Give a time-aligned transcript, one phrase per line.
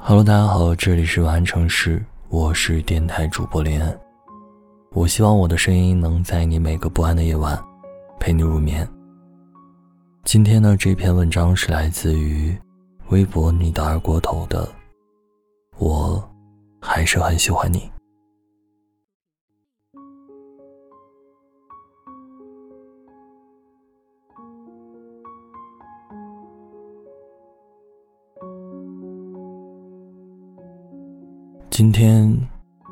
[0.00, 4.00] Hello，大家好，这里是晚安城市，我是电台主播林恩。
[4.92, 7.58] 我希望我的声音能在你每个不安的夜晚
[8.18, 8.88] 陪你入眠。
[10.24, 12.56] 今天的，这篇文章是来自于
[13.08, 14.66] 微博你的二锅头的，
[15.76, 16.26] 我
[16.80, 17.90] 还是很喜欢你。
[31.78, 32.36] 今天，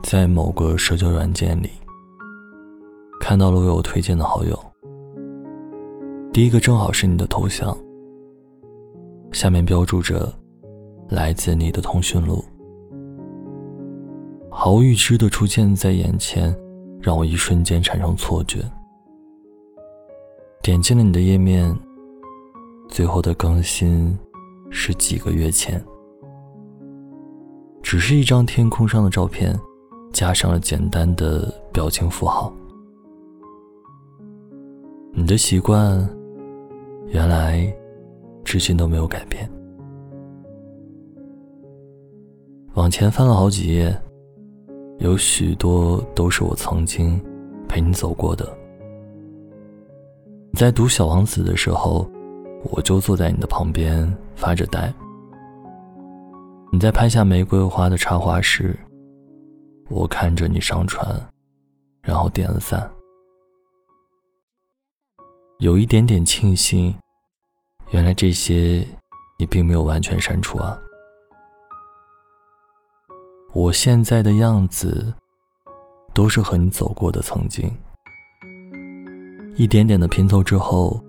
[0.05, 1.71] 在某个社交软件里，
[3.19, 4.57] 看到了为我推荐的好友。
[6.33, 7.77] 第一个正好是你的头像，
[9.33, 10.33] 下面标注着
[11.11, 12.45] “来自你的通讯录”，
[14.53, 16.57] 毫无预知的出现在眼前，
[17.01, 18.61] 让我一瞬间产生错觉。
[20.63, 21.77] 点进了你的页面，
[22.87, 24.17] 最后的更新
[24.71, 25.85] 是几个月前。
[27.87, 29.57] 只是一张天空上的照片，
[30.13, 32.53] 加上了简单的表情符号。
[35.13, 35.97] 你的习惯，
[37.07, 37.73] 原来
[38.43, 39.49] 至今都没有改变。
[42.75, 43.97] 往前翻了好几页，
[44.99, 47.25] 有许多都是我曾经
[47.69, 48.53] 陪你走过的。
[50.55, 52.05] 在读《小王子》的时候，
[52.65, 54.93] 我就坐在你的旁边发着呆。
[56.77, 58.79] 你在拍下玫瑰花的插画时，
[59.89, 61.09] 我看着你上传，
[62.03, 62.87] 然后点了赞。
[65.61, 66.95] 有一点点庆幸，
[67.93, 68.87] 原来这些
[69.39, 70.79] 你并没有完全删除啊。
[73.55, 75.15] 我现在的样子，
[76.13, 77.75] 都是和你走过的曾经，
[79.55, 81.03] 一点点的拼凑之后，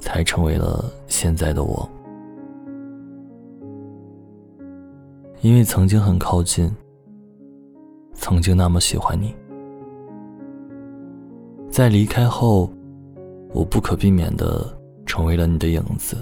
[0.00, 1.88] 才成为了现在的我。
[5.42, 6.72] 因为曾经很靠近，
[8.14, 9.34] 曾经那么喜欢你，
[11.68, 12.72] 在离开后，
[13.52, 14.72] 我不可避免的
[15.04, 16.16] 成为了你的影子。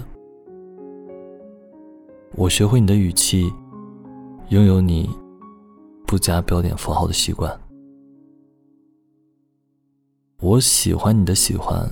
[2.35, 3.53] 我学会你的语气，
[4.49, 5.07] 拥有你
[6.07, 7.61] 不加标点符号的习惯。
[10.39, 11.87] 我喜欢你的喜欢，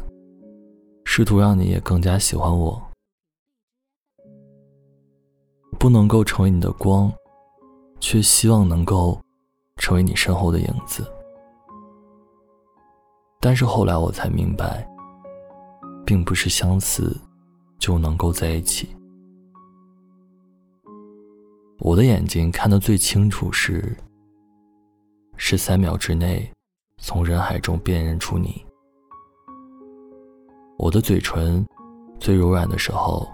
[1.05, 2.81] 试图让你也更加喜欢我。
[5.77, 7.09] 不能够成为你的光。
[7.99, 9.19] 却希望能够
[9.75, 11.05] 成为你身后的影子，
[13.39, 14.87] 但是后来我才明白，
[16.05, 17.15] 并不是相似
[17.77, 18.89] 就能够在一起。
[21.79, 23.95] 我的眼睛看得最清楚时，
[25.37, 26.51] 是三秒之内
[26.97, 28.65] 从人海中辨认出你；
[30.77, 31.65] 我的嘴唇
[32.19, 33.27] 最柔软的时候，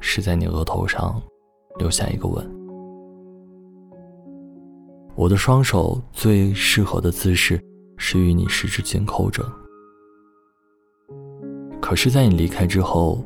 [0.00, 1.20] 是在你额头上
[1.78, 2.61] 留下一个吻。
[5.22, 7.56] 我的双手最适合的姿势
[7.96, 9.40] 是与你十指紧扣着，
[11.80, 13.24] 可是，在你离开之后，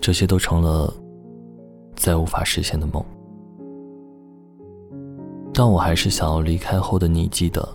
[0.00, 0.90] 这些都成了
[1.96, 3.04] 再无法实现的梦。
[5.52, 7.68] 但我还是想要离开后的你记得，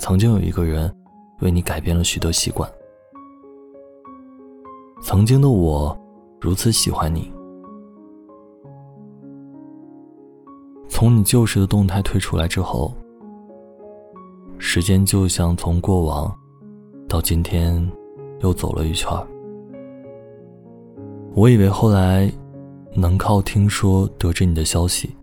[0.00, 0.92] 曾经有一个人
[1.40, 2.68] 为你改变了许多习惯，
[5.00, 5.96] 曾经的我
[6.40, 7.32] 如此喜欢你。
[10.98, 12.92] 从你旧时的动态退出来之后，
[14.58, 16.36] 时间就像从过往
[17.08, 17.88] 到今天
[18.40, 19.08] 又走了一圈
[21.36, 22.28] 我以为后来
[22.94, 25.14] 能靠听说得知你的消息，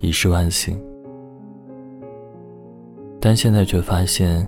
[0.00, 0.78] 已是万幸，
[3.18, 4.46] 但现在却发现，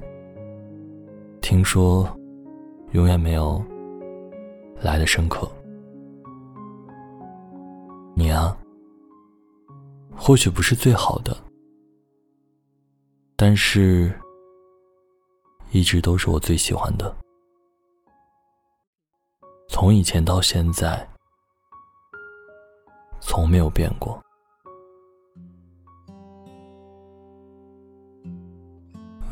[1.40, 2.06] 听说
[2.90, 3.64] 永远没有
[4.82, 5.50] 来的深刻。
[10.25, 11.37] 或许不是最好的，
[13.34, 14.16] 但是
[15.72, 17.12] 一直都是我最喜欢的。
[19.69, 21.05] 从以前到现在，
[23.21, 24.22] 从没有变过。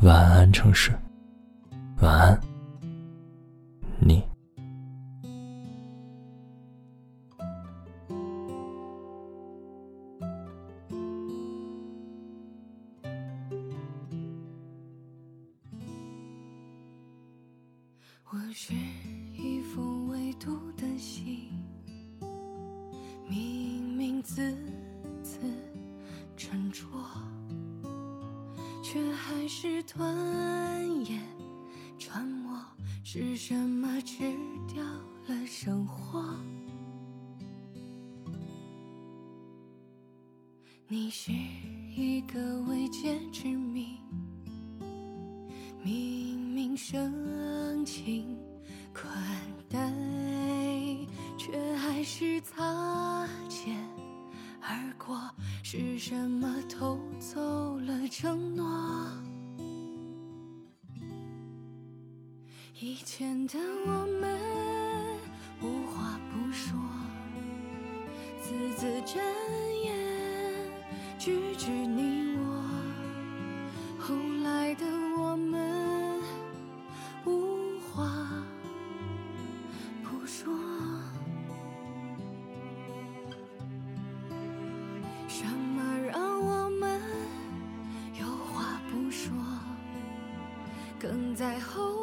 [0.01, 0.91] 晚安，城市。
[2.01, 2.50] 晚安。
[18.43, 18.73] 我是
[19.37, 21.47] 一封未读的信，
[23.29, 24.57] 明明字
[25.21, 25.37] 字
[26.35, 26.87] 斟酌，
[28.81, 31.21] 却还是吞咽
[31.99, 32.59] 揣摩。
[33.03, 34.17] 是什么吃
[34.67, 34.83] 掉
[35.27, 36.35] 了生活？
[40.87, 41.31] 你是
[41.95, 43.99] 一个未解之谜，
[45.83, 46.75] 明明
[47.85, 48.37] 情
[48.93, 49.11] 款
[49.69, 49.77] 待，
[51.37, 53.75] 却还是擦肩
[54.59, 55.17] 而过。
[55.63, 58.67] 是什么偷走了承诺？
[62.79, 64.37] 以前的我们
[65.61, 66.77] 无话不说，
[68.41, 69.23] 字字真
[69.83, 69.95] 言，
[71.17, 72.10] 句句你
[85.33, 85.81] 什么
[86.11, 87.01] 让我们
[88.19, 89.31] 有话不说？
[90.99, 92.00] 梗在后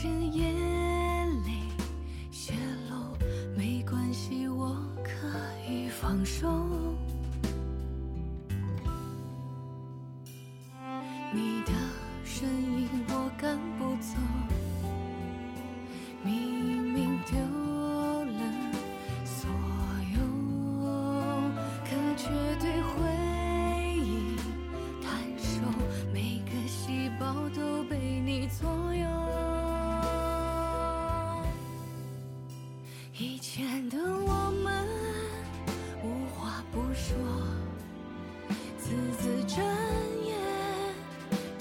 [0.00, 0.48] 深夜
[1.44, 1.72] 里
[2.30, 2.54] 泄
[2.88, 3.16] 露。
[3.56, 5.10] 没关系，我可
[5.68, 6.48] 以放手。
[11.34, 11.72] 你的
[12.24, 14.57] 身影我赶不走。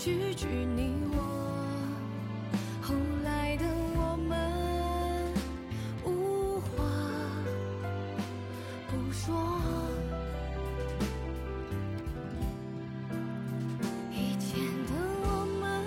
[0.07, 1.17] 句句你我。
[2.81, 2.95] 后
[3.25, 3.65] 来的
[3.97, 5.33] 我们
[6.05, 6.67] 无话
[8.87, 9.35] 不说，
[14.13, 14.93] 以前的
[15.25, 15.83] 我们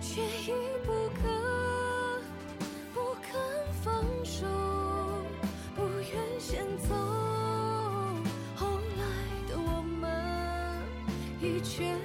[0.00, 0.54] 却已
[0.86, 0.88] 不
[1.20, 1.20] 可
[2.94, 3.28] 不肯
[3.82, 4.46] 放手，
[5.76, 6.94] 不愿先走。
[8.56, 9.04] 后来
[9.46, 10.08] 的我们
[11.42, 12.00] 已全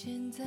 [0.00, 0.44] 现在